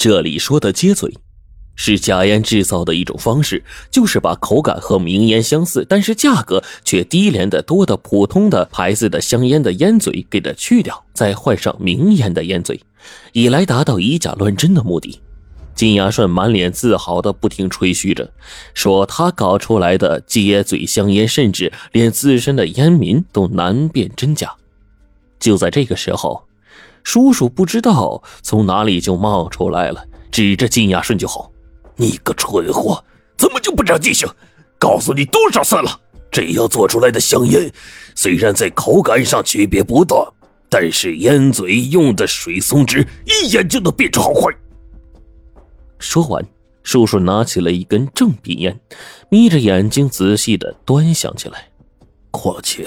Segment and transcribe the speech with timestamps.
[0.00, 1.14] 这里说的接嘴，
[1.76, 12.80] 是假烟制造的一种方式，就是把口感和名烟相似，但是价格却低廉的多的普通的牌子的香烟的烟嘴给它去掉，再换上名烟的烟嘴，
[13.32, 15.20] 以来达到以假乱真的目的。
[15.74, 18.32] 金牙顺满脸自豪的不停吹嘘着，
[18.72, 24.50] 说他搞出来的接嘴香烟，甚至连自身的烟民都难辨真假。
[25.38, 26.42] 就在这个时候。
[27.02, 31.52] 叔叔不知道从哪里就冒出来了，指着金牙顺就吼
[31.96, 33.02] ：“你个蠢货，
[33.36, 34.28] 怎么就不长记性？
[34.78, 36.00] 告诉你多少次了，
[36.30, 37.70] 这样做出来的香烟，
[38.14, 40.16] 虽然在口感上区别不大，
[40.68, 44.54] 但是烟嘴用的水松脂，一眼就能辨出好坏。”
[45.98, 46.42] 说完，
[46.82, 48.80] 叔叔拿起了一根正品烟，
[49.28, 51.68] 眯着眼睛仔细的端详起来。
[52.30, 52.86] 况且，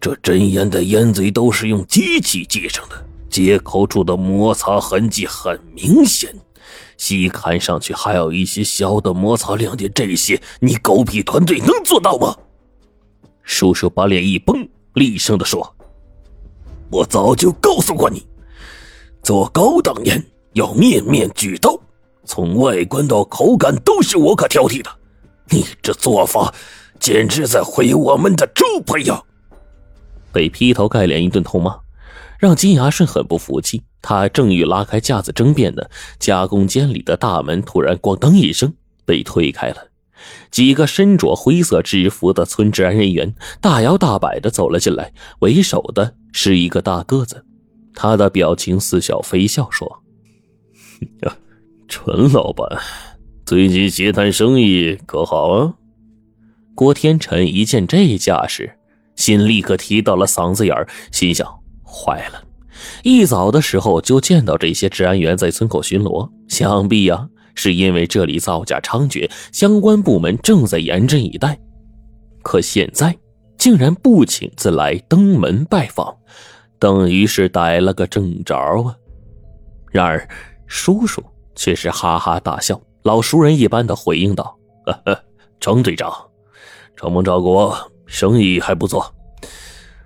[0.00, 3.04] 这真烟的烟嘴都是用机器接上的。
[3.34, 6.32] 接口处的摩擦痕迹很明显，
[6.96, 9.90] 细看上去还有一些小的摩擦亮点。
[9.92, 12.36] 这些你狗屁团队能做到吗？
[13.42, 15.74] 叔叔把脸一绷，厉声的说
[16.92, 18.24] ：“我早就告诉过你，
[19.20, 21.76] 做高档烟要面面俱到，
[22.24, 24.88] 从外观到口感都是我可挑剔的。
[25.48, 26.54] 你这做法
[27.00, 29.20] 简直在毁我们的招牌呀！”
[30.30, 31.76] 被劈头盖脸一顿痛骂。
[32.44, 35.82] 让金牙顺很不服气，他正欲拉开架子争辩呢，
[36.18, 38.74] 加工间里的大门突然“咣当”一声
[39.06, 39.88] 被推开了，
[40.50, 47.46] 几个身着灰色制服的村治安人员大摇大摆的走了进来，为首的是一个大个子，
[47.94, 50.02] 他的表情似笑非笑，说：“，
[51.88, 52.68] 陈老板，
[53.46, 55.74] 最近接摊生意可好啊？”
[56.76, 58.76] 郭天成一见这架势，
[59.16, 61.63] 心立刻提到了嗓子眼儿，心想。
[61.94, 62.42] 坏了，
[63.04, 71.56] 一早的时候就见到这些治安员在村口巡逻，想必呀是因为这里造假猖獗，相关部门正在严阵以待。
[72.42, 73.16] 可现在
[73.56, 76.16] 竟然不请自来登门拜访，
[76.80, 78.96] 等于是逮了个正着啊！
[79.92, 80.28] 然而
[80.66, 81.22] 叔叔
[81.54, 85.24] 却是哈哈大笑，老熟人一般的回应道：“呵呵
[85.60, 86.12] 程队长，
[86.96, 87.72] 承蒙照顾，
[88.04, 89.14] 生意还不错。”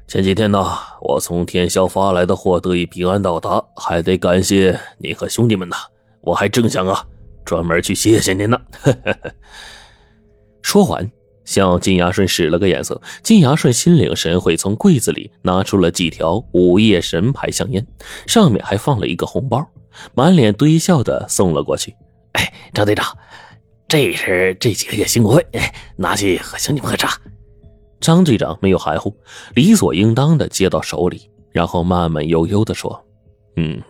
[0.08, 0.66] 前几天呢，
[1.02, 5.76] 我从天霄发来的货得以平安到达，还得感谢你和兄弟们呢。
[6.22, 7.04] 我还正想啊，
[7.44, 8.58] 专门去谢谢您呢。
[10.62, 11.12] 说完，
[11.44, 12.98] 向金牙顺使了个眼色。
[13.22, 17.86] 金牙顺心领神会，从柜子里拿出了几条午夜神牌香烟，
[18.26, 19.62] 上面还放了一个红包，
[20.14, 21.94] 满脸堆笑的送了过去。
[22.32, 23.14] 哎，张队长，
[23.86, 25.46] 这是这几个月辛苦费，
[25.96, 27.14] 拿去和兄弟们喝茶。
[28.00, 29.14] 张队长没有含糊，
[29.54, 33.04] 理所应当的接到手里，然后慢慢悠悠的说
[33.56, 33.82] ：“嗯，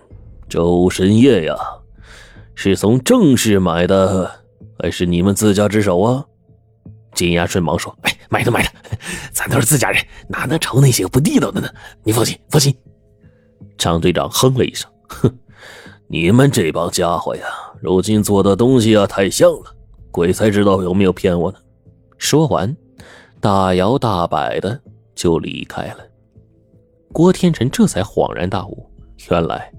[0.49, 1.55] 周深夜呀，
[2.55, 4.31] 是从正市买的，
[4.79, 6.25] 还是你们自家之手啊？”
[7.15, 8.71] 金牙顺忙说：“哎，买的买的，
[9.33, 11.69] 咱都是自家人，哪能愁那些不地道的呢？
[12.03, 12.75] 你放心，放心。”
[13.77, 15.39] 张队长哼了一声：“哼，
[16.07, 17.45] 你们这帮家伙呀，
[17.81, 19.75] 如今做的东西啊太像了，
[20.11, 21.59] 鬼才知道有没有骗我呢。”
[22.17, 22.75] 说完。
[23.41, 24.81] 大摇大摆的
[25.15, 25.99] 就离开了。
[27.13, 28.91] 郭天成这才恍然大悟，
[29.31, 29.73] 原来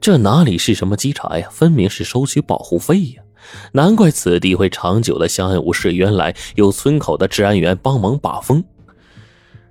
[0.00, 3.22] 这哪里是什么稽查呀，分明是收取保护费呀！
[3.72, 8.62] 难怪此地会长久的相安无事，原来有村口的治安员帮忙把风，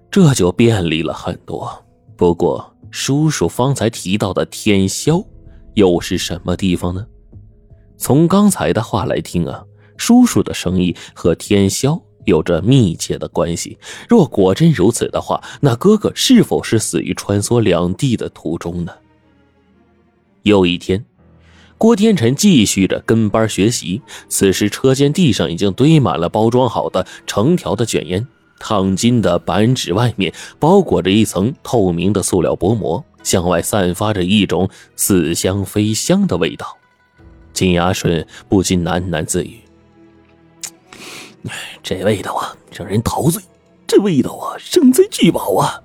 [0.09, 1.85] 这就便利了很多。
[2.16, 5.24] 不过，叔叔方才提到的天霄
[5.74, 7.06] 又是什么地方呢？
[7.97, 9.63] 从刚才的话来听啊，
[9.97, 12.01] 叔叔的生意和天霄。
[12.25, 13.78] 有着密切的关系。
[14.09, 18.91] 若果真如此的话，那哥哥是否是死于穿梭两地的途中呢？
[20.44, 21.03] 又一天，
[21.78, 24.02] 郭天辰继续着跟班学习。
[24.30, 28.28] 此时，车间地上已经堆满了包装好的成条的卷烟，
[28.59, 36.78] 烫金的板纸外面包裹着一层透明的塑料薄膜，向外散发着一种似香非香的味道。
[37.52, 39.60] 金牙顺不禁喃喃自语。
[41.83, 43.42] 这味道啊，让人陶醉。
[43.88, 45.81] 这味道啊，生在聚宝啊。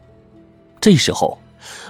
[0.80, 1.38] 这时候，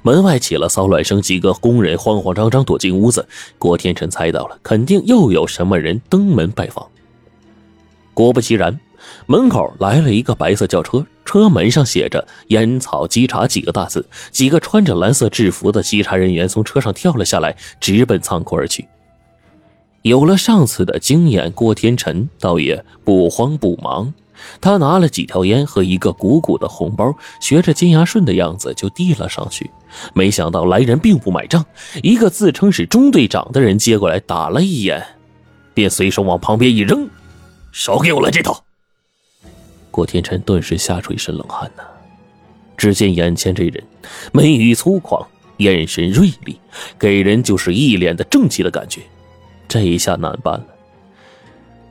[0.02, 3.26] 门外起了骚乱声，几个工人慌慌张张躲进屋子。
[3.58, 6.84] 郭天成猜到了，肯定又有什么人登门拜访。
[8.12, 8.78] 果不其然，
[9.26, 14.05] 门口来了一个白色轿车，车门上写着“烟草稽查”几个大字。
[14.32, 18.87] 几个穿着蓝色制服的稽查人员从车上跳了下来，直奔仓库而去。
[20.02, 24.12] 有了上次的经验，郭天辰倒也不慌不忙。
[24.58, 29.70] 他拿了几条烟和一个鼓鼓的红包，学着金牙顺的样子就递了上去。
[30.14, 31.62] 没想到来人并不买账，
[32.02, 35.05] 一个自称是中队长的人接过来打了一眼，
[35.75, 37.06] 便随手往旁边一扔
[37.70, 38.64] ：“少给我来这套！”
[39.91, 41.82] 郭天辰顿时吓出一身冷汗呐。
[42.79, 43.85] 只见眼前这人
[44.32, 45.26] 眉宇粗犷，
[45.58, 46.58] 眼神锐利，
[46.99, 49.02] 给人就是一脸的正气的感觉。
[49.70, 50.67] 这一下难办了。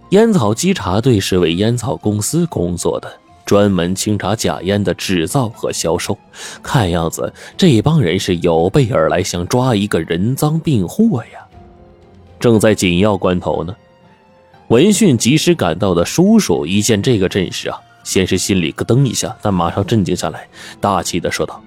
[0.10, 3.12] 烟草稽查队是为烟草公司工作的，
[3.46, 6.18] 专门清查假烟的制造和销售。
[6.62, 11.48] 看样子这帮人是有备而来，想抓一个人赃并获呀。
[12.40, 13.76] 正在紧要关头呢，
[14.68, 17.80] 闻讯及时赶到的叔叔一见这个阵势啊。
[18.04, 20.48] 先是心里咯噔一下，但马上镇静下来，
[20.82, 21.62] 大气的说道：“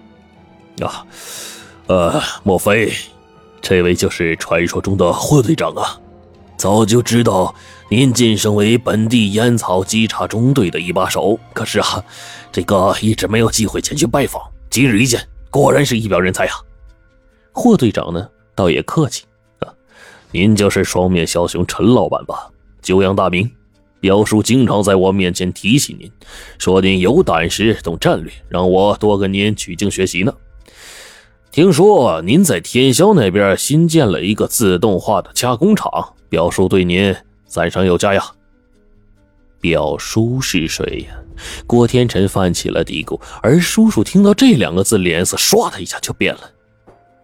[0.82, 1.06] 啊，
[1.86, 2.92] 呃，莫非
[3.60, 6.00] 这位就是传说中的霍队长啊？
[6.56, 7.54] 早就知道
[7.88, 12.04] 您晋升为本地烟草稽查中队的一把手，可是啊，
[12.52, 14.40] 这个一直没有机会前去拜访。
[14.70, 15.20] 今日一见，
[15.50, 16.54] 果然是一表人才啊！”
[17.52, 19.24] 霍队长呢，倒也客气
[19.58, 19.68] 啊，
[20.30, 22.48] 您就是双面枭雄陈老板吧？
[22.80, 23.50] 久仰大名。
[24.00, 26.10] 表叔经常在我面前提起您，
[26.58, 30.34] 说您有胆识、懂战略，让我多跟您取经学习呢。
[31.52, 37.14] 听说您在天霄那边新建了一个自动化的加工厂，表叔对您
[37.44, 38.24] 赞赏有加呀。
[39.60, 41.14] 表叔是谁呀？
[41.66, 46.40] 郭天辰泛起了嘀咕，而叔叔听到这两个字，脸色唰的一下就变了。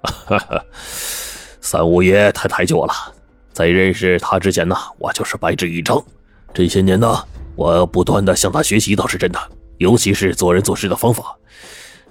[0.03, 0.63] 哈哈，
[1.63, 2.93] 三五爷太抬举我了，
[3.55, 5.99] 在认识他之前呢，我就是白纸一张。
[6.53, 7.25] 这些年呢，
[7.57, 9.41] 我不断的向他学习倒是真的，
[9.79, 11.35] 尤其是做人做事的方法。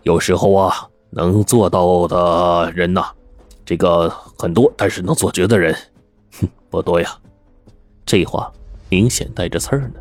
[0.01, 3.05] 有时候啊，能做到的人呐，
[3.65, 5.75] 这个很多，但是能做绝的人，
[6.39, 7.17] 哼， 不多呀。
[8.05, 8.51] 这话
[8.89, 9.99] 明显带着刺儿呢。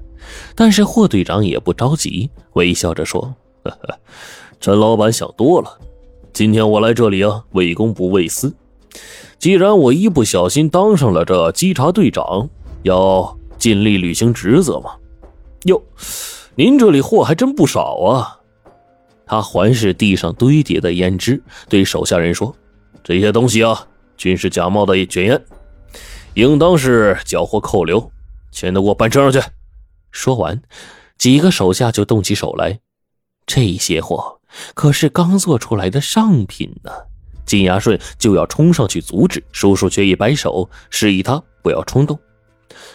[0.55, 3.35] 但是霍队长也不着急，微笑着说：“，
[4.61, 5.79] 陈老板想多了。
[6.32, 8.55] 今天我来这里啊，为公不为私。
[9.38, 12.49] 既然我一不小心当上了这稽查队长，
[12.82, 14.93] 要……”尽力履行职责嘛。
[15.64, 15.82] 哟，
[16.56, 18.38] 您这里货还真不少啊！
[19.26, 22.56] 他环视地上堆叠的胭脂，对手下人说
[23.02, 23.87] ：“这些东西啊，
[24.17, 25.44] 均是假冒的卷烟，
[26.34, 28.11] 应当是缴获扣留，
[28.52, 29.46] 全都给我搬车上去。”
[30.12, 30.62] 说完，
[31.19, 32.78] 几个手下就动起手来。
[33.46, 34.40] 这些货
[34.75, 36.90] 可是刚做出来的上品呢。
[37.44, 42.19] 金牙顺就要冲上去阻止，叔叔却一摆手，示意他不要冲动。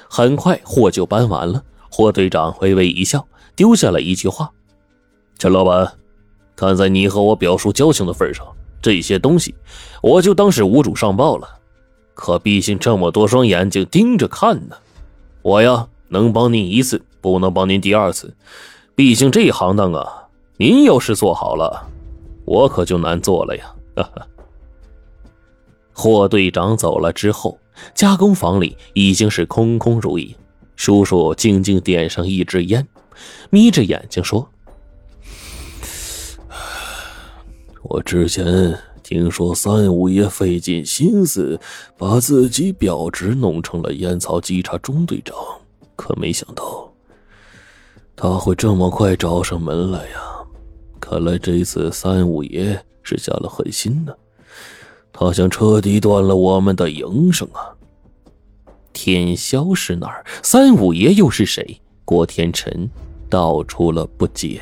[0.10, 3.25] 很快货就搬完了，霍队长微微一笑，
[3.56, 4.51] 丢下了一句话
[5.39, 5.94] ：“陈老板，
[6.62, 8.46] 看在你和我表叔交情的份上，
[8.84, 9.56] 这些东西
[10.00, 11.50] 我就当是无主上报了。
[12.13, 14.75] 可毕竟这么多双眼睛盯着看呢，
[15.42, 18.31] 我呀能帮您一次，不能帮您第二次。
[18.94, 20.28] 毕竟这行当啊，
[20.58, 21.84] 您要是做好了，
[22.46, 24.28] 我可就难做了呀。”哈哈。
[25.94, 27.58] 霍队长走了之后。
[27.96, 30.36] 加工房里已经是空空如也，
[30.75, 32.88] 叔叔静静点上一支烟，
[33.50, 34.48] 眯着眼睛说
[37.83, 41.60] ：“我之前听说三五爷费尽心思
[41.98, 45.36] 把自己表侄弄成了烟草稽查中队长，
[45.95, 46.92] 可没想到
[48.16, 50.22] 他会这么快找上门来呀！
[51.00, 54.13] 看来这一次三五爷是下了狠心呢。”
[55.13, 57.75] 他想彻底断了我们的营生啊！
[58.94, 60.25] 天霄是哪儿？
[60.41, 61.82] 三五爷又是谁？
[62.06, 62.89] 郭天辰
[63.29, 64.62] 道出了不解。